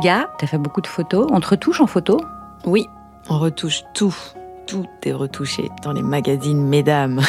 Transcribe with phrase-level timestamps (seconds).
[0.00, 1.26] Tu as fait beaucoup de photos.
[1.30, 2.20] On te retouche en photo?
[2.64, 2.88] Oui,
[3.28, 4.14] on retouche tout.
[4.66, 7.22] Tout est retouché dans les magazines, mesdames.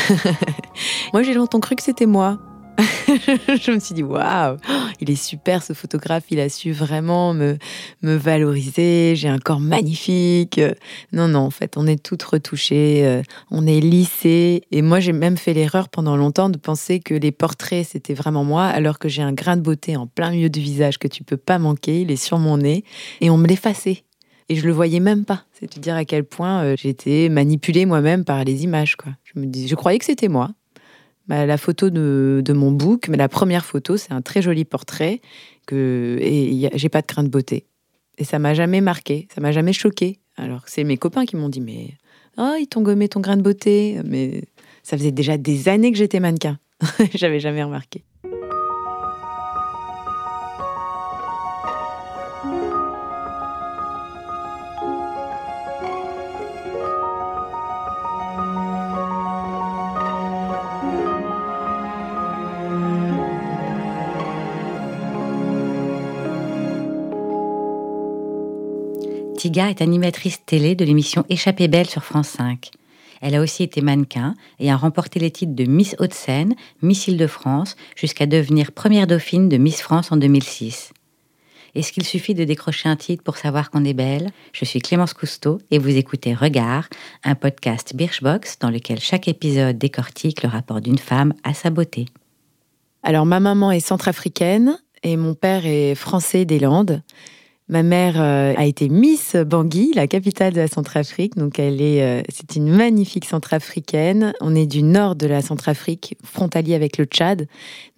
[1.14, 2.38] moi, j'ai longtemps cru que c'était moi.
[3.18, 4.58] je me suis dit, waouh,
[5.02, 7.58] il est super ce photographe, il a su vraiment me,
[8.02, 10.62] me valoriser, j'ai un corps magnifique.
[11.12, 13.22] Non, non, en fait, on est toutes retouchées, euh,
[13.52, 14.64] on est lissées.
[14.72, 18.44] Et moi, j'ai même fait l'erreur pendant longtemps de penser que les portraits, c'était vraiment
[18.44, 21.24] moi, alors que j'ai un grain de beauté en plein milieu du visage que tu
[21.24, 22.84] peux pas manquer, il est sur mon nez,
[23.22, 24.04] et on me l'effaçait.
[24.50, 25.44] Et je le voyais même pas.
[25.54, 28.96] C'est à dire à quel point euh, j'étais manipulée moi-même par les images.
[28.96, 29.12] Quoi.
[29.24, 30.50] Je me dis, je croyais que c'était moi.
[31.30, 35.22] Bah, la photo de, mon book, mais la première photo, c'est un très joli portrait
[35.68, 37.68] que, et j'ai pas de crainte de beauté.
[38.18, 40.18] Et ça m'a jamais marqué, ça m'a jamais choqué.
[40.38, 41.92] Alors c'est mes copains qui m'ont dit, mais
[42.40, 44.00] oh, ils t'ont gommé ton grain de beauté.
[44.06, 44.44] Mais
[44.82, 46.58] ça faisait déjà des années que j'étais mannequin.
[47.14, 48.04] J'avais jamais remarqué.
[69.40, 72.72] Tiga est animatrice télé de l'émission Échappée belle sur France 5.
[73.22, 77.78] Elle a aussi été mannequin et a remporté les titres de Miss Haute-Seine, Miss Île-de-France,
[77.96, 80.92] jusqu'à devenir première dauphine de Miss France en 2006.
[81.74, 84.32] Est-ce qu'il suffit de décrocher un titre pour savoir qu'on est belle?
[84.52, 86.90] Je suis Clémence Cousteau et vous écoutez Regard,
[87.24, 92.08] un podcast Birchbox dans lequel chaque épisode décortique le rapport d'une femme à sa beauté.
[93.04, 97.02] Alors ma maman est centrafricaine et mon père est français des Landes.
[97.70, 101.36] Ma mère euh, a été Miss Bangui, la capitale de la Centrafrique.
[101.36, 104.34] Donc, elle est, euh, c'est une magnifique Centrafricaine.
[104.42, 107.48] On est du nord de la Centrafrique, frontalier avec le Tchad.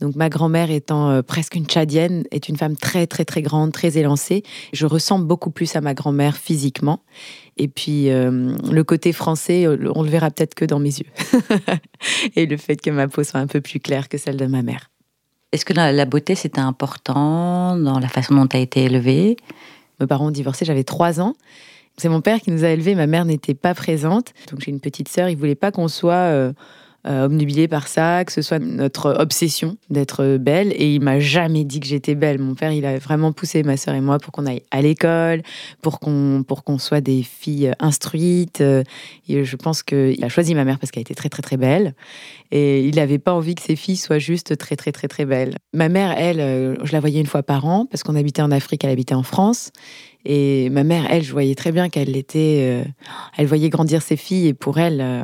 [0.02, 3.72] Donc, ma grand-mère étant euh, presque une Tchadienne, est une femme très, très, très grande,
[3.72, 4.44] très élancée.
[4.74, 7.00] Je ressemble beaucoup plus à ma grand-mère physiquement.
[7.56, 11.06] Et puis, le côté français, on le verra peut-être que dans mes yeux.
[12.36, 14.64] Et le fait que ma peau soit un peu plus claire que celle de ma
[14.64, 14.91] mère.
[15.52, 19.36] Est-ce que la, beauté, c'était important dans la façon dont tu as été élevée?
[20.00, 21.36] Mes parents ont divorcé, j'avais trois ans.
[21.98, 24.34] C'est mon père qui nous a élevés, ma mère n'était pas présente.
[24.50, 26.54] Donc j'ai une petite sœur, il voulait pas qu'on soit euh,
[27.08, 30.72] euh, par ça, que ce soit notre obsession d'être belle.
[30.76, 32.40] Et il m'a jamais dit que j'étais belle.
[32.40, 35.42] Mon père, il a vraiment poussé ma sœur et moi pour qu'on aille à l'école,
[35.82, 38.62] pour qu'on pour qu'on soit des filles instruites.
[38.62, 41.94] Et je pense qu'il a choisi ma mère parce qu'elle était très très très belle.
[42.52, 45.56] Et il n'avait pas envie que ses filles soient juste très très très très belles.
[45.74, 48.52] Ma mère, elle, euh, je la voyais une fois par an parce qu'on habitait en
[48.52, 49.72] Afrique, elle habitait en France.
[50.26, 52.90] Et ma mère, elle, je voyais très bien qu'elle était, euh,
[53.38, 55.24] elle voyait grandir ses filles et pour elle, euh,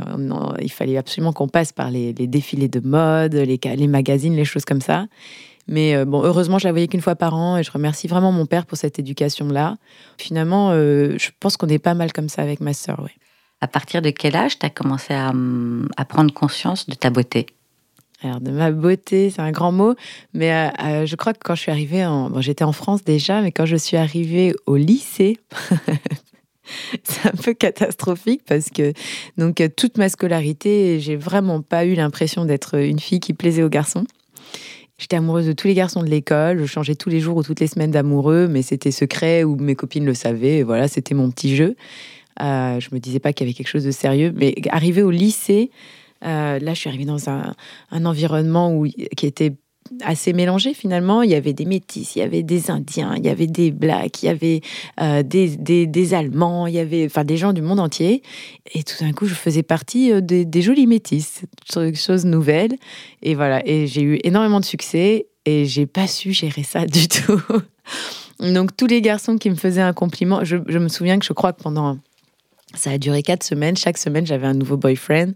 [0.62, 4.82] il fallait absolument qu'on passe par les, défilés de mode, les, magazines, les choses comme
[4.82, 5.06] ça.
[5.68, 8.32] Mais euh, bon, heureusement, je la voyais qu'une fois par an et je remercie vraiment
[8.32, 9.78] mon père pour cette éducation-là.
[10.18, 13.12] Finalement, je pense qu'on est pas mal comme ça avec ma sœur, oui.
[13.60, 15.34] À partir de quel âge tu as commencé à,
[15.98, 17.48] à prendre conscience de ta beauté?
[18.24, 19.94] Alors de ma beauté, c'est un grand mot,
[20.34, 23.04] mais euh, euh, je crois que quand je suis arrivée en, bon, j'étais en France
[23.04, 25.38] déjà, mais quand je suis arrivée au lycée,
[27.04, 28.94] c'est un peu catastrophique parce que
[29.38, 33.70] donc toute ma scolarité, j'ai vraiment pas eu l'impression d'être une fille qui plaisait aux
[33.70, 34.06] garçons.
[34.98, 37.60] J'étais amoureuse de tous les garçons de l'école, je changeais tous les jours ou toutes
[37.60, 40.64] les semaines d'amoureux, mais c'était secret ou mes copines le savaient.
[40.64, 41.76] voilà, c'était mon petit jeu.
[42.42, 45.12] Euh, je me disais pas qu'il y avait quelque chose de sérieux, mais arrivé au
[45.12, 45.70] lycée,
[46.26, 47.54] euh, là, je suis arrivée dans un,
[47.92, 49.54] environnement où, qui était
[50.04, 51.22] assez mélangé finalement.
[51.22, 54.24] Il y avait des métis, il y avait des Indiens, il y avait des Blacks,
[54.24, 54.62] il y avait
[55.00, 58.22] euh, des, Allemands, il y avait enfin des gens du monde entier.
[58.74, 61.44] Et tout d'un coup, je faisais partie euh, des, jolis métis,
[61.94, 62.76] chose nouvelle.
[63.22, 67.08] Et voilà, et j'ai eu énormément de succès et j'ai pas su gérer ça du
[67.08, 67.42] tout.
[68.40, 71.34] Donc tous les garçons qui me faisaient un compliment, je, je me souviens que je
[71.34, 71.98] crois que pendant
[72.76, 73.78] ça a duré quatre semaines.
[73.78, 75.32] Chaque semaine, j'avais un nouveau boyfriend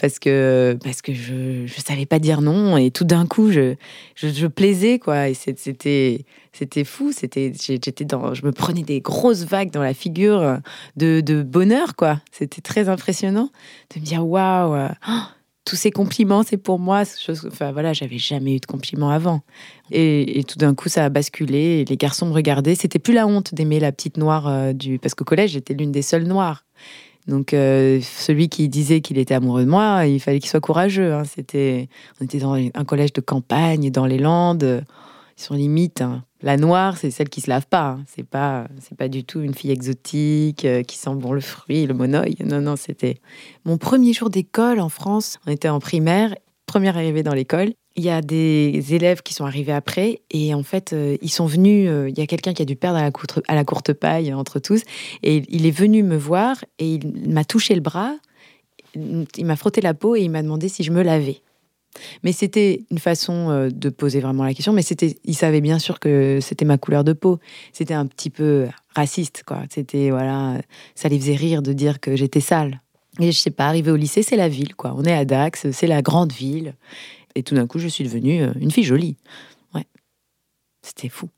[0.00, 2.76] parce que, parce que je ne savais pas dire non.
[2.76, 3.74] Et tout d'un coup, je,
[4.16, 5.28] je, plaisais, quoi.
[5.28, 7.12] Et c'était, c'était fou.
[7.12, 10.58] C'était, j'étais dans, je me prenais des grosses vagues dans la figure
[10.96, 12.20] de, de bonheur, quoi.
[12.32, 13.50] C'était très impressionnant
[13.94, 15.12] de me dire waouh, oh,
[15.64, 17.04] tous ces compliments, c'est pour moi.
[17.04, 19.40] Chose, enfin voilà, j'avais jamais eu de compliments avant.
[19.90, 21.80] Et, tout d'un coup, ça a basculé.
[21.80, 22.74] Et les garçons me regardaient.
[22.74, 24.98] C'était plus la honte d'aimer la petite noire euh, du.
[24.98, 26.64] Parce qu'au collège, j'étais l'une des seules noires.
[27.26, 31.12] Donc euh, celui qui disait qu'il était amoureux de moi, il fallait qu'il soit courageux.
[31.14, 31.24] Hein.
[31.24, 31.88] C'était,
[32.20, 34.84] on était dans un collège de campagne, dans les Landes.
[35.36, 36.00] Ils sont limite.
[36.00, 36.24] Hein.
[36.42, 37.90] La noire, c'est celle qui se lave pas.
[37.90, 38.04] Hein.
[38.06, 41.86] C'est pas, c'est pas du tout une fille exotique euh, qui sent bon le fruit,
[41.86, 42.36] le monoeil.
[42.44, 43.20] Non, non, c'était
[43.64, 45.38] mon premier jour d'école en France.
[45.46, 46.34] On était en primaire,
[46.66, 47.72] première arrivée dans l'école.
[47.96, 51.46] Il y a des élèves qui sont arrivés après et en fait, euh, ils sont
[51.46, 51.88] venus.
[51.88, 53.02] Euh, il y a quelqu'un qui a dû perdre à
[53.54, 54.82] la, courte, paille entre tous
[55.22, 58.14] et il est venu me voir et il m'a touché le bras,
[58.96, 61.40] il m'a frotté la peau et il m'a demandé si je me lavais.
[62.24, 64.72] Mais c'était une façon euh, de poser vraiment la question.
[64.72, 67.38] Mais c'était, il savait bien sûr que c'était ma couleur de peau.
[67.72, 69.62] C'était un petit peu raciste, quoi.
[69.70, 70.60] C'était voilà,
[70.96, 72.80] ça les faisait rire de dire que j'étais sale.
[73.20, 74.92] Et je sais pas, arrivé au lycée, c'est la ville, quoi.
[74.96, 76.74] On est à Dax, c'est la grande ville.
[77.34, 79.16] Et tout d'un coup, je suis devenue euh, une fille jolie.
[79.74, 79.86] Ouais.
[80.82, 81.28] C'était fou.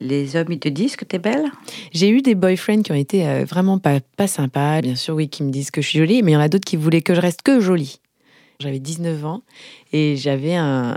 [0.00, 1.50] Les hommes, ils te disent que tu es belle?
[1.92, 4.80] J'ai eu des boyfriends qui ont été euh, vraiment pas, pas sympas.
[4.80, 6.48] Bien sûr, oui, qui me disent que je suis jolie, mais il y en a
[6.48, 8.00] d'autres qui voulaient que je reste que jolie.
[8.58, 9.42] J'avais 19 ans
[9.92, 10.96] et j'avais un,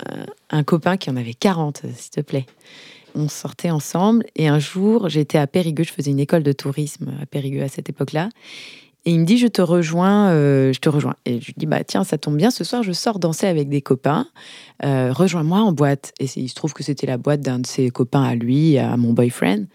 [0.49, 2.45] un, copain qui en avait 40, s'il te plaît.
[3.15, 7.13] On sortait ensemble et un jour, j'étais à Périgueux, je faisais une école de tourisme
[7.21, 8.29] à Périgueux à cette époque-là.
[9.05, 11.13] Et il me dit, je te rejoins, euh, je te rejoins.
[11.25, 13.69] Et je lui dis, bah tiens, ça tombe bien, ce soir, je sors danser avec
[13.69, 14.27] des copains.
[14.83, 16.11] Euh, rejoins-moi en boîte.
[16.19, 18.97] Et il se trouve que c'était la boîte d'un de ses copains à lui, à
[18.97, 19.65] mon boyfriend.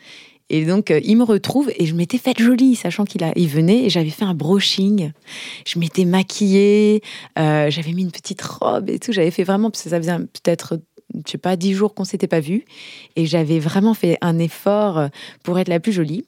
[0.52, 3.84] Et donc, euh, il me retrouve et je m'étais faite jolie, sachant qu'il il venait
[3.84, 5.12] et j'avais fait un brushing.
[5.64, 7.00] Je m'étais maquillée,
[7.36, 9.12] j'avais mis une petite robe et tout.
[9.12, 10.80] J'avais fait vraiment, parce que ça faisait peut-être
[11.26, 12.64] je sais pas, dix jours qu'on s'était pas vu.
[13.14, 15.08] Et j'avais vraiment fait un effort
[15.44, 16.24] pour être la plus jolie.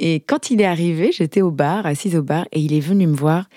[0.00, 3.06] Et quand il est arrivé, j'étais au bar, assise au bar, et il est venu
[3.06, 3.48] me voir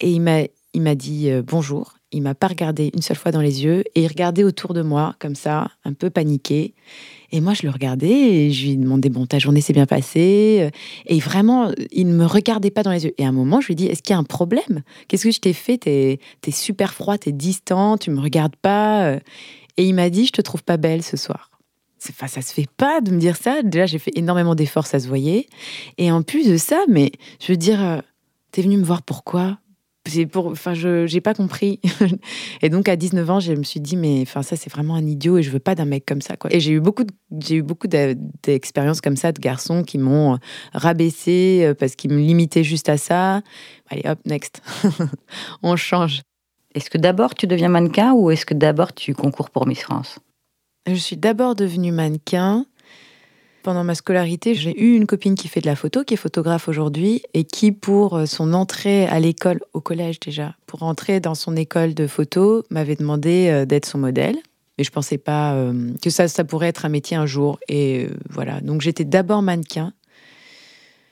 [0.00, 0.42] et il m'a,
[0.74, 1.94] il m'a dit euh, bonjour.
[2.12, 4.82] Il m'a pas regardé une seule fois dans les yeux et il regardait autour de
[4.82, 6.74] moi comme ça, un peu paniqué.
[7.30, 10.70] Et moi, je le regardais et je lui demandais bon, ta journée s'est bien passée.
[11.06, 13.14] Et vraiment, il ne me regardait pas dans les yeux.
[13.18, 14.82] Et à un moment, je lui dit est-ce qu'il y a un problème?
[15.06, 15.78] Qu'est-ce que je t'ai fait?
[15.78, 19.18] T'es es super froid, t'es distant, tu me regardes pas.
[19.76, 21.49] Et il m'a dit je te trouve pas belle ce soir.
[22.08, 23.62] Enfin, ça se fait pas de me dire ça.
[23.62, 25.46] Déjà, j'ai fait énormément d'efforts, ça se voyait.
[25.98, 27.98] Et en plus de ça, mais je veux dire, euh,
[28.52, 29.58] t'es venu me voir pourquoi?
[30.08, 31.78] C'est pour, enfin, je j'ai pas compris.
[32.62, 35.06] et donc à 19 ans, je me suis dit mais enfin ça c'est vraiment un
[35.06, 36.52] idiot et je veux pas d'un mec comme ça quoi.
[36.54, 37.04] Et j'ai eu beaucoup
[37.38, 40.38] j'ai eu beaucoup d'expériences comme ça de garçons qui m'ont
[40.72, 43.42] rabaissé euh, parce qu'ils me limitaient juste à ça.
[43.90, 44.62] Allez hop next,
[45.62, 46.22] on change.
[46.74, 50.18] Est-ce que d'abord tu deviens mannequin ou est-ce que d'abord tu concours pour Miss France?
[50.86, 52.66] Je suis d'abord devenue mannequin.
[53.62, 56.66] Pendant ma scolarité, j'ai eu une copine qui fait de la photo, qui est photographe
[56.66, 61.34] aujourd'hui, et qui, pour euh, son entrée à l'école, au collège déjà, pour entrer dans
[61.34, 64.36] son école de photo, m'avait demandé euh, d'être son modèle.
[64.78, 67.58] Mais je pensais pas euh, que ça, ça pourrait être un métier un jour.
[67.68, 68.62] Et voilà.
[68.62, 69.92] Donc j'étais d'abord mannequin.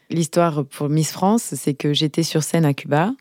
[0.08, 3.12] L'histoire pour Miss France, c'est que j'étais sur scène à Cuba.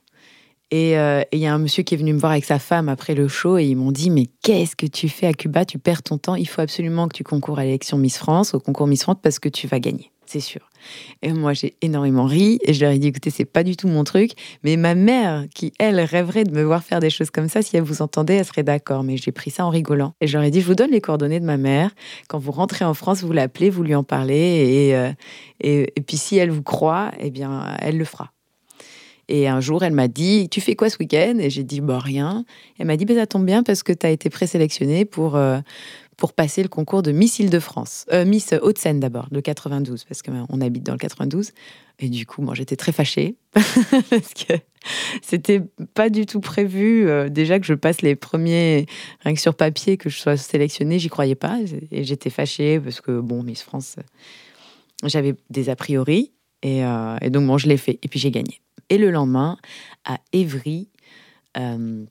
[0.74, 2.90] Euh, et il y a un monsieur qui est venu me voir avec sa femme
[2.90, 5.64] après le show et ils m'ont dit Mais qu'est-ce que tu fais à Cuba?
[5.64, 6.36] Tu perds ton temps.
[6.36, 9.40] Il faut absolument que tu concours à l'élection Miss France, au concours Miss France, parce
[9.40, 10.70] que tu vas gagner, c'est sûr.
[11.22, 13.88] Et moi, j'ai énormément ri et je leur ai dit Écoutez, c'est pas du tout
[13.88, 14.32] mon truc.
[14.64, 17.78] Mais ma mère, qui elle rêverait de me voir faire des choses comme ça, si
[17.78, 19.04] elle vous entendait, elle serait d'accord.
[19.04, 20.16] Mais j'ai pris ça en rigolant.
[20.20, 21.92] Et je leur ai dit Je vous donne les coordonnées de ma mère.
[22.28, 24.36] Quand vous rentrez en France, vous l'appelez, vous lui en parlez.
[24.36, 25.14] Et, euh,
[25.62, 28.32] et, et puis si elle vous croit, eh bien, elle le fera.
[29.30, 31.38] Et un jour, elle m'a dit Tu fais quoi ce week-end?
[31.40, 32.46] Et j'ai dit Bah, rien.
[32.80, 35.60] Elle m'a dit bah, Ça tombe bien parce que tu as été présélectionnée pour, euh,
[36.16, 38.06] pour passer le concours de Miss Île-de-France.
[38.14, 41.52] Euh, Miss Haute-Seine d'abord, le 92, parce qu'on habite dans le 92.
[42.00, 44.54] Et du coup, moi, j'étais très fâchée parce que
[45.22, 45.62] c'était
[45.94, 47.10] pas du tout prévu.
[47.10, 48.86] Euh, déjà que je passe les premiers,
[49.22, 51.60] rien que sur papier, que je sois sélectionnée, j'y croyais pas.
[51.92, 53.98] Et j'étais fâchée parce que, bon, Miss France,
[55.04, 56.32] j'avais des a priori.
[56.64, 56.82] Et,
[57.22, 58.00] et donc, bon, je l'ai fait.
[58.02, 58.62] Et puis, j'ai gagné.
[58.90, 59.58] Et le lendemain,
[60.06, 60.90] à Évry,
[61.58, 62.06] euh,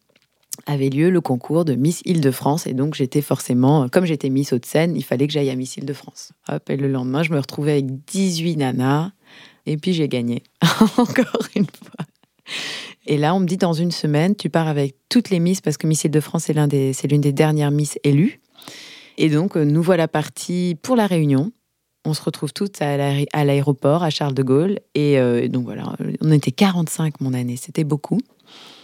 [0.67, 2.67] avait lieu le concours de Miss Île-de-France.
[2.67, 6.33] Et donc, j'étais forcément, comme j'étais Miss Haute-Seine, il fallait que j'aille à Miss Île-de-France.
[6.69, 9.13] Et le lendemain, je me retrouvais avec 18 nanas.
[9.67, 10.43] Et puis, j'ai gagné.
[10.97, 12.07] Encore une fois.
[13.07, 15.77] Et là, on me dit dans une semaine, tu pars avec toutes les Miss, parce
[15.77, 18.41] que Miss Île-de-France, c'est l'une des, des dernières Miss élues.
[19.19, 21.53] Et donc, nous voilà partis pour la Réunion
[22.07, 24.79] on se retrouve toutes à l'aéroport, à Charles de Gaulle.
[24.95, 28.21] Et euh, donc voilà, on était 45 mon année, c'était beaucoup.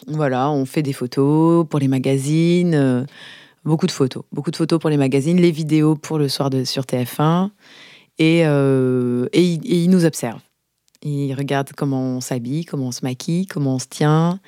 [0.08, 3.04] Voilà, on fait des photos pour les magazines, euh,
[3.64, 6.64] beaucoup de photos, beaucoup de photos pour les magazines, les vidéos pour le soir de,
[6.64, 7.50] sur TF1.
[8.18, 10.42] Et, euh, et, et ils nous observent.
[11.04, 14.38] Il regarde comment on s'habille, comment on se maquille, comment on se tient,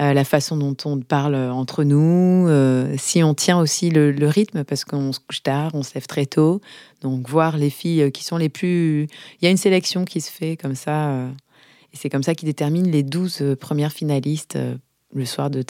[0.00, 4.62] euh, la façon dont on parle entre nous, euh, si on tient aussi le, rythme,
[4.62, 6.60] parce qu'on se couche tard, on se lève très tôt.
[7.00, 9.08] Donc voir les filles qui sont les plus...
[9.40, 11.30] Il y a une sélection qui se fait comme ça, euh,
[11.92, 14.56] et c'est comme ça qu'ils déterminent les 12 premières finalistes
[15.12, 15.64] le soir du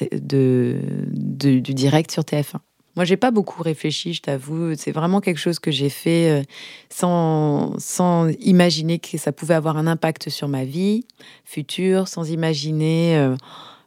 [1.61, 2.61] direct sur TF1.
[2.97, 4.75] Moi, j'ai pas beaucoup réfléchi, je t'avoue.
[4.77, 6.43] C'est vraiment quelque chose que j'ai fait euh,
[6.91, 11.07] sans, sans imaginer que ça pouvait avoir un impact sur ma vie
[11.45, 13.17] future, sans imaginer.
[13.17, 13.37] Euh,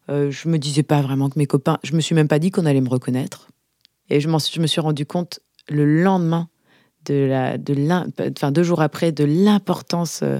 [0.09, 1.79] euh, je me disais pas vraiment que mes copains.
[1.83, 3.49] Je me suis même pas dit qu'on allait me reconnaître.
[4.09, 6.47] Et je, je me suis rendu compte le lendemain,
[7.05, 7.75] de la, de
[8.31, 10.39] enfin deux jours après, de l'importance euh,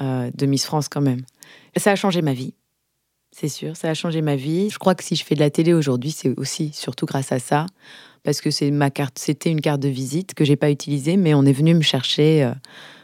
[0.00, 1.22] euh, de Miss France quand même.
[1.76, 2.54] Ça a changé ma vie,
[3.40, 4.68] c'est sûr, ça a changé ma vie.
[4.68, 7.38] Je crois que si je fais de la télé aujourd'hui, c'est aussi surtout grâce à
[7.38, 7.64] ça,
[8.22, 11.32] parce que c'est ma carte, c'était une carte de visite que j'ai pas utilisée, mais
[11.32, 12.44] on est venu me chercher.
[12.44, 12.52] Euh,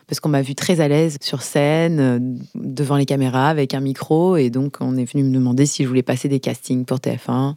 [0.06, 4.36] parce qu'on m'a vu très à l'aise sur scène, devant les caméras, avec un micro,
[4.36, 7.54] et donc on est venu me demander si je voulais passer des castings pour TF1.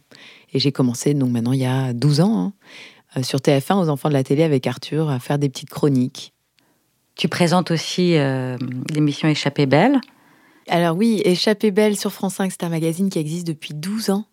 [0.52, 2.52] Et j'ai commencé, donc maintenant il y a 12 ans, hein,
[3.18, 6.32] euh, sur TF1 aux enfants de la télé avec Arthur à faire des petites chroniques.
[7.14, 8.56] Tu présentes aussi euh,
[8.92, 10.00] l'émission Échappée Belle.
[10.70, 14.24] Alors oui, Échappée Belle sur France 5, c'est un magazine qui existe depuis 12 ans,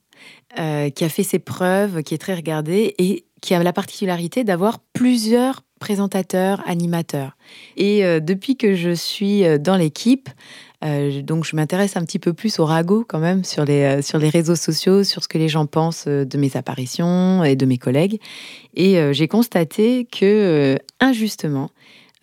[0.59, 4.43] euh, qui a fait ses preuves, qui est très regardé et qui a la particularité
[4.43, 7.37] d'avoir plusieurs présentateurs, animateurs.
[7.75, 10.27] Et depuis que je suis dans l'équipe,
[10.83, 14.01] euh, donc je m'intéresse un petit peu plus au ragot quand même sur les, euh,
[14.01, 17.55] sur les réseaux sociaux, sur ce que les gens pensent euh, de mes apparitions et
[17.55, 18.19] de mes collègues.
[18.75, 21.71] Et j'ai constaté que, injustement,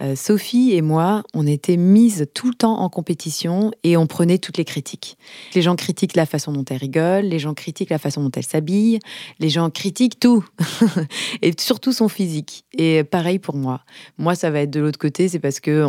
[0.02, 4.38] euh, Sophie et moi, on était mises tout le temps en compétition et on prenait
[4.38, 5.16] toutes les critiques.
[5.54, 8.44] Les gens critiquent la façon dont elle rigole, les gens critiquent la façon dont elle
[8.44, 8.98] s'habille,
[9.38, 10.44] les gens critiquent tout,
[11.42, 12.64] et surtout son physique.
[12.76, 13.82] Et pareil pour moi.
[14.18, 15.88] Moi, ça va être de l'autre côté, c'est parce que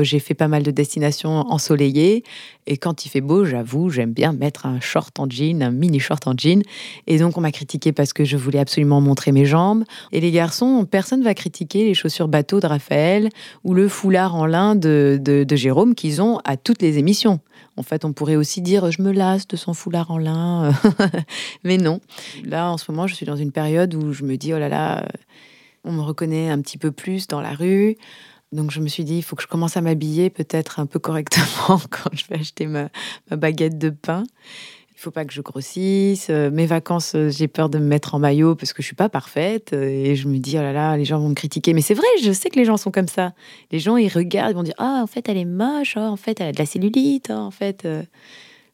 [0.00, 2.24] j'ai fait pas mal de destinations ensoleillées
[2.66, 6.00] et quand il fait beau, j'avoue, j'aime bien mettre un short en jean, un mini
[6.00, 6.62] short en jean.
[7.06, 9.84] Et donc, on m'a critiqué parce que je voulais absolument montrer mes jambes.
[10.12, 13.28] Et les garçons, personne va critiquer les chaussures bateau de Raphaël
[13.64, 17.40] ou le foulard en lin de, Jérôme qu'ils ont à toutes les émissions.
[17.76, 20.72] En fait, on pourrait aussi dire je me lasse de son foulard en lin.
[21.64, 22.00] Mais non.
[22.44, 24.68] Là, en ce moment, je suis dans une période où je me dis oh là
[24.68, 25.06] là,
[25.84, 27.96] on me reconnaît un petit peu plus dans la rue.
[28.52, 30.98] Donc je me suis dit, il faut que je commence à m'habiller peut-être un peu
[30.98, 32.88] correctement quand je vais acheter ma,
[33.30, 34.24] baguette de pain.
[34.96, 36.28] Il faut pas que je grossisse.
[36.30, 38.96] Euh, mes vacances, euh, j'ai peur de me mettre en maillot parce que je suis
[38.96, 39.74] pas parfaite.
[39.74, 41.74] Euh, et je me dis, oh là là, les gens vont me critiquer.
[41.74, 43.34] Mais c'est vrai, je sais que les gens sont comme ça.
[43.72, 45.96] Les gens, ils regardent, ils vont dire, ah, en fait, elle est moche.
[45.98, 47.28] Oh, en fait, elle a de la cellulite.
[47.30, 47.86] Oh, en fait,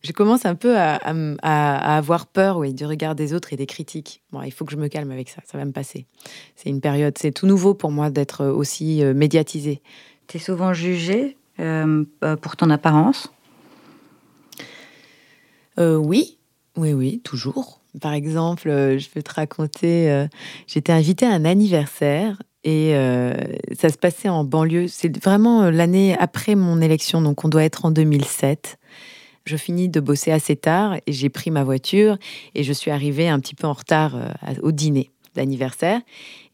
[0.02, 4.22] je commence un peu à, avoir peur oui, du regard des autres et des critiques.
[4.30, 6.06] Bon, il faut que je me calme avec ça, ça va me passer.
[6.54, 9.82] C'est une période, c'est tout nouveau pour moi d'être aussi médiatisée.
[10.28, 13.32] Tu es souvent jugée pour ton apparence?
[15.78, 16.38] Oui,
[16.76, 17.80] oui, oui, toujours.
[18.00, 20.26] Par exemple, je vais te raconter,
[20.66, 22.94] j'étais invitée à un anniversaire et
[23.78, 24.88] ça se passait en banlieue.
[24.88, 28.78] C'est vraiment l'année après mon élection, donc on doit être en 2007.
[29.44, 32.16] Je finis de bosser assez tard et j'ai pris ma voiture
[32.54, 36.00] et je suis arrivée un petit peu en retard euh, au dîner d'anniversaire.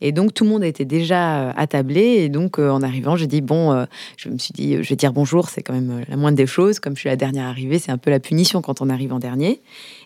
[0.00, 2.00] Et donc tout le monde était déjà euh, attablé.
[2.00, 5.12] Et donc euh, en arrivant, j'ai dit bon, je me suis dit, je vais dire
[5.12, 6.80] bonjour, c'est quand même la moindre des choses.
[6.80, 9.18] Comme je suis la dernière arrivée, c'est un peu la punition quand on arrive en
[9.18, 9.60] dernier.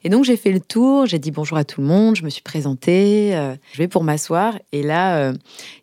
[0.04, 2.30] Et donc j'ai fait le tour, j'ai dit bonjour à tout le monde, je me
[2.30, 3.32] suis présentée,
[3.72, 4.58] je vais pour m'asseoir.
[4.72, 5.32] Et là,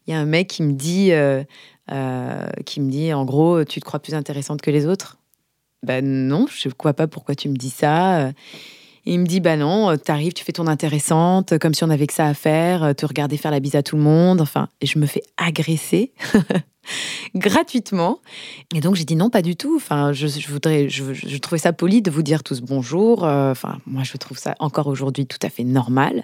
[0.08, 1.12] il y a un mec qui me dit,
[2.66, 5.18] qui me dit en gros, tu te crois plus intéressante que les autres?
[5.82, 8.32] Ben non, je ne vois pas pourquoi tu me dis ça.
[9.06, 12.08] Et il me dit, bah non, t'arrives, tu fais ton intéressante, comme si on avait
[12.08, 14.42] que ça à faire, te regarder faire la bise à tout le monde.
[14.42, 16.12] Enfin, et je me fais agresser
[17.36, 18.20] gratuitement.
[18.76, 19.76] Et donc j'ai dit non, pas du tout.
[19.76, 23.24] Enfin, je, voudrais, je, trouvais ça poli de vous dire tous bonjour.
[23.24, 26.24] Euh, enfin, moi, je trouve ça encore aujourd'hui tout à fait normal.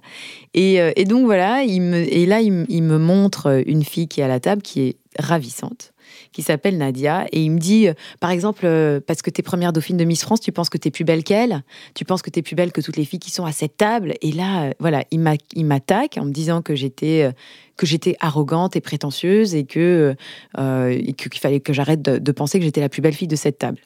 [0.53, 4.21] Et, euh, et donc voilà, il me, et là, il me montre une fille qui
[4.21, 5.93] est à la table, qui est ravissante
[6.31, 7.25] qui s'appelle Nadia.
[7.31, 10.03] Et il me dit, euh, par exemple, euh, parce que tu es première dauphine de
[10.03, 12.41] Miss France, tu penses que tu es plus belle qu'elle, tu penses que tu es
[12.41, 14.13] plus belle que toutes les filles qui sont à cette table.
[14.21, 17.31] Et là, euh, voilà, il m'attaque en me disant que j'étais
[17.77, 20.15] que j'étais arrogante et prétentieuse et que
[20.55, 23.79] qu'il fallait que j'arrête de, penser que j'étais la plus belle fille de cette table.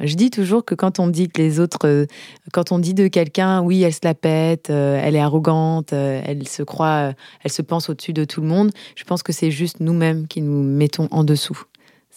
[0.00, 2.06] Je dis toujours que quand on dit que les autres,
[2.52, 6.62] quand on dit de quelqu'un, oui, elle se la pète, elle est arrogante, elle se
[6.62, 7.12] croit,
[7.42, 10.40] elle se pense au-dessus de tout le monde, je pense que c'est juste nous-mêmes qui
[10.40, 11.64] nous mettons en dessous.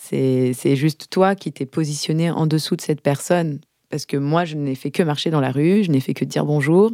[0.09, 3.59] C'est juste toi qui t'es positionné en dessous de cette personne.
[3.89, 6.25] Parce que moi, je n'ai fait que marcher dans la rue, je n'ai fait que
[6.25, 6.91] dire bonjour.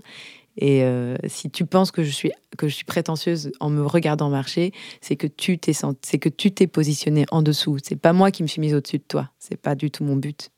[0.57, 4.29] Et euh, si tu penses que je suis que je suis prétentieuse en me regardant
[4.29, 7.77] marcher, c'est que tu t'es c'est que tu t'es positionné en dessous.
[7.83, 9.31] C'est pas moi qui me suis mise au-dessus de toi.
[9.39, 10.51] C'est pas du tout mon but.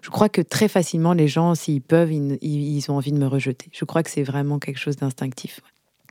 [0.00, 3.68] Je crois que très facilement les gens, s'ils peuvent, ils, ont envie de me rejeter.
[3.72, 5.60] Je crois que c'est vraiment quelque chose d'instinctif.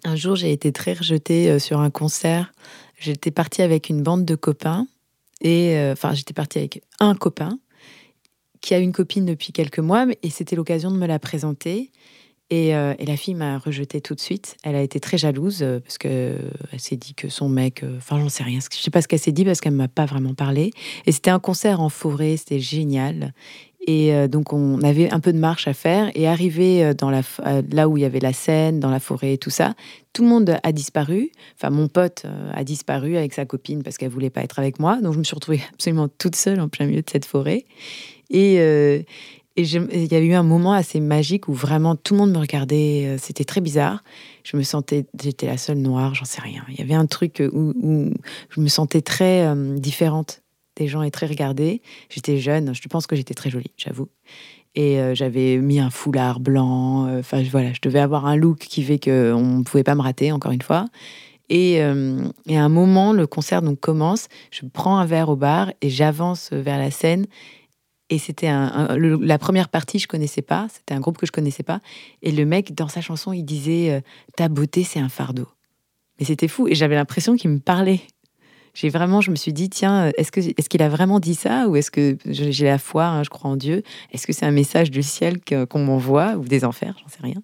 [0.05, 2.53] Un jour, j'ai été très rejetée euh, sur un concert.
[2.97, 4.87] J'étais partie avec une bande de copains
[5.41, 7.59] et euh, enfin, j'étais partie avec un copain
[8.61, 11.91] qui a une copine depuis quelques mois, et c'était l'occasion de me la présenter.
[12.51, 14.57] Et, euh, et la fille m'a rejeté tout de suite.
[14.63, 16.37] Elle a été très jalouse euh, parce que
[16.73, 19.19] elle s'est dit que son mec, enfin j'en sais rien, je sais pas ce qu'elle
[19.21, 20.71] s'est dit parce qu'elle m'a pas vraiment parlé.
[21.05, 23.33] Et c'était un concert en forêt, c'était génial.
[23.87, 27.61] Et euh, donc on avait un peu de marche à faire et arrivé euh, euh,
[27.71, 29.73] là où il y avait la scène, dans la forêt et tout ça,
[30.13, 31.31] tout le monde a disparu.
[31.55, 35.01] Enfin mon pote a disparu avec sa copine parce qu'elle voulait pas être avec moi.
[35.01, 37.65] Donc je me suis retrouvée absolument toute seule en plein milieu de cette forêt.
[38.29, 38.55] Et
[39.57, 43.17] il y a eu un moment assez magique où vraiment tout le monde me regardait.
[43.17, 44.03] C'était très bizarre.
[44.43, 46.63] Je me sentais, j'étais la seule noire, j'en sais rien.
[46.69, 47.73] Il y avait un truc où,
[48.49, 50.41] je me sentais très différente
[50.75, 51.81] des gens et très regardée.
[52.09, 54.09] J'étais jeune, je pense que j'étais très jolie, j'avoue.
[54.73, 57.07] Et euh, j'avais mis un foulard blanc.
[57.07, 59.09] euh, Enfin voilà, je devais avoir un look qui fait qu'on
[59.57, 60.85] ne pouvait pas me rater, encore une fois.
[61.49, 64.29] Et, euh, et à un moment, le concert donc commence.
[64.51, 67.25] Je prends un verre au bar et j'avance vers la scène.
[68.09, 70.67] Et c'était la première partie, je connaissais pas.
[70.69, 71.79] C'était un groupe que je connaissais pas.
[72.21, 74.03] Et le mec, dans sa chanson, il disait
[74.35, 75.47] Ta beauté, c'est un fardeau.
[76.19, 76.67] Mais c'était fou.
[76.67, 78.01] Et j'avais l'impression qu'il me parlait.
[78.73, 81.67] J'ai vraiment, je me suis dit, tiens, est-ce que est-ce qu'il a vraiment dit ça
[81.67, 83.83] ou est-ce que j'ai la foi, hein, je crois en Dieu?
[84.11, 86.95] Est-ce que c'est un message du ciel qu'on m'envoie ou des enfers?
[87.01, 87.41] J'en sais rien.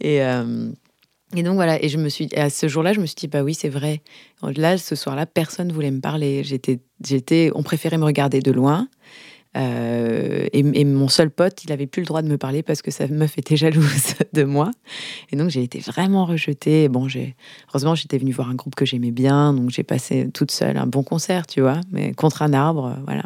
[0.00, 0.70] Et euh,
[1.36, 1.82] et donc voilà.
[1.82, 4.02] Et je me suis, à ce jour-là, je me suis dit, bah oui, c'est vrai.
[4.42, 6.42] Là, ce soir-là, personne voulait me parler.
[6.42, 8.88] J'étais, j'étais, on préférait me regarder de loin.
[9.56, 12.82] Euh, et, et mon seul pote, il avait plus le droit de me parler parce
[12.82, 14.70] que sa meuf était jalouse de moi.
[15.30, 16.88] Et donc j'ai été vraiment rejetée.
[16.88, 17.36] Bon, j'ai
[17.68, 20.86] heureusement j'étais venue voir un groupe que j'aimais bien, donc j'ai passé toute seule un
[20.86, 23.24] bon concert, tu vois, mais contre un arbre, euh, voilà.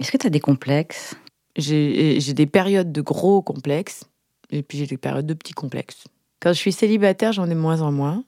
[0.00, 1.14] Est-ce que tu as des complexes?
[1.56, 4.04] J'ai des périodes de gros complexes
[4.50, 6.04] et puis j'ai des périodes de petits complexes.
[6.40, 8.22] Quand je suis célibataire, j'en ai moins en moins.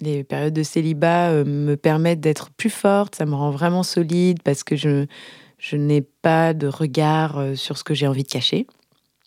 [0.00, 4.42] Les périodes de célibat euh, me permettent d'être plus forte, ça me rend vraiment solide
[4.42, 5.06] parce que je,
[5.58, 8.66] je n'ai pas de regard euh, sur ce que j'ai envie de cacher.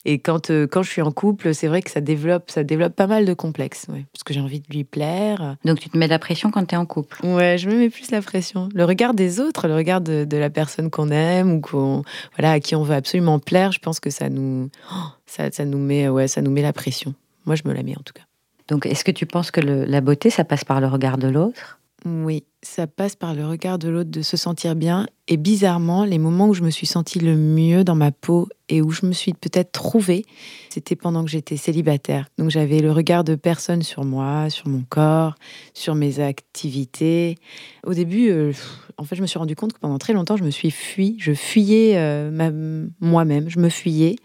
[0.06, 2.96] Et quand, euh, quand je suis en couple, c'est vrai que ça développe, ça développe
[2.96, 5.58] pas mal de complexes, ouais, parce que j'ai envie de lui plaire.
[5.66, 7.26] Donc tu te mets de la pression quand tu es en couple?
[7.26, 8.70] Ouais, je me mets plus la pression.
[8.74, 12.04] Le regard des autres, le regard de, de la personne qu'on aime ou qu'on,
[12.38, 14.96] voilà, à qui on veut absolument plaire, je pense que ça nous, oh,
[15.26, 17.14] ça, ça nous met, ouais, ça nous met la pression.
[17.46, 18.24] Moi, je me la mets en tout cas.
[18.70, 21.28] Donc est-ce que tu penses que le- la beauté, ça passe par le regard de
[21.28, 21.79] l'autre?
[22.06, 25.06] Oui, ça passe par le regard de l'autre de se sentir bien.
[25.28, 28.82] Et bizarrement, les moments où je me suis sentie le mieux dans ma peau et
[28.82, 30.26] où je me suis peut-être trouvée,
[30.70, 32.28] c'était pendant que j'étais célibataire.
[32.38, 35.36] Donc j'avais le regard de personne sur moi, sur mon corps,
[35.74, 37.38] sur mes activités.
[37.86, 38.54] Au début, euh,
[38.98, 41.18] en fait, je me suis rendu compte que pendant très longtemps, je me suis fui.
[41.20, 43.50] Je fuyais euh, moi-même.
[43.50, 44.16] Je me fuyais.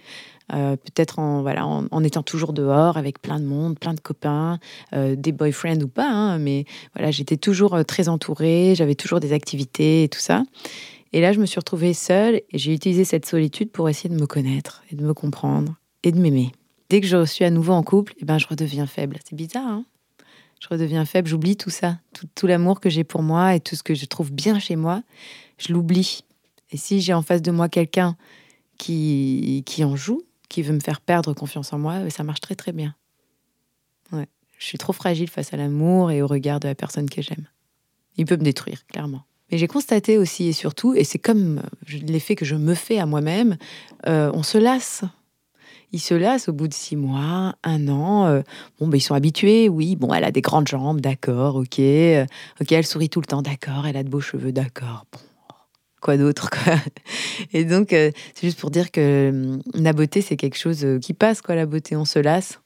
[0.52, 4.58] Euh, peut-être en, voilà, en, étant toujours dehors avec plein de monde, plein de copains,
[4.92, 9.20] euh, des boyfriends ou pas, hein, mais voilà, j'étais toujours euh, très entourée, j'avais toujours
[9.20, 10.42] des activités et tout ça.
[11.14, 14.20] Et là, je me suis retrouvée seule et j'ai utilisé cette solitude pour essayer de
[14.20, 16.52] me connaître et de me comprendre et de m'aimer.
[16.90, 19.18] Dès que je suis à nouveau en couple, eh ben, je redeviens faible.
[19.24, 19.84] C'est bizarre, hein?
[20.60, 23.76] Je redeviens faible, j'oublie tout ça, tout, tout l'amour que j'ai pour moi et tout
[23.76, 25.02] ce que je trouve bien chez moi,
[25.58, 26.20] je l'oublie.
[26.70, 28.16] Et si j'ai en face de moi quelqu'un
[28.78, 32.54] qui, qui en joue, qui veut me faire perdre confiance en moi, ça marche très
[32.54, 32.94] très bien.
[34.12, 34.28] Ouais.
[34.58, 37.46] Je suis trop fragile face à l'amour et au regard de la personne que j'aime.
[38.16, 39.24] Il peut me détruire, clairement.
[39.50, 43.06] Mais j'ai constaté aussi et surtout, et c'est comme l'effet que je me fais à
[43.06, 43.56] moi-même,
[44.06, 45.04] euh, on se lasse.
[45.92, 48.26] Ils se lassent au bout de six mois, un an.
[48.26, 48.42] euh,
[48.80, 49.96] bon, ben, ils sont habitués, oui.
[49.96, 51.78] Bon, elle a des grandes jambes, d'accord, ok.
[51.78, 52.26] euh,
[52.60, 53.86] ok, elle sourit tout le temps, d'accord.
[53.86, 55.04] Elle a de beaux cheveux, d'accord.
[55.12, 55.20] Bon,
[56.04, 56.74] quoi d'autre, quoi.
[57.52, 60.98] Et donc, euh, c'est juste pour dire que hum, la beauté, c'est quelque chose euh,
[60.98, 61.96] qui passe, quoi, la beauté.
[61.96, 62.60] On se lasse.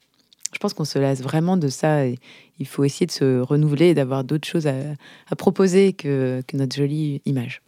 [0.53, 2.07] Je pense qu'on se lasse vraiment de ça.
[2.07, 4.75] Il faut essayer de se renouveler et d'avoir d'autres choses à,
[5.31, 7.63] à proposer que, que notre jolie image.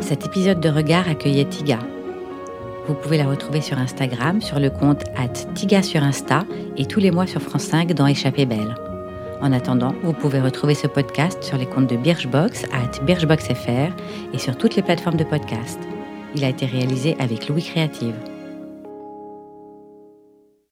[0.00, 1.80] Cet épisode de Regard accueillait Tiga.
[2.88, 6.44] Vous pouvez la retrouver sur Instagram, sur le compte at Tiga sur Insta
[6.76, 8.74] et tous les mois sur France 5 dans Échappée Belle.
[9.40, 13.92] En attendant, vous pouvez retrouver ce podcast sur les comptes de Birchbox, at BirchboxFR
[14.32, 15.78] et sur toutes les plateformes de podcast.
[16.34, 18.14] Il a été réalisé avec Louis Créative.